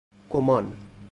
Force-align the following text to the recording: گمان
گمان 0.31 0.73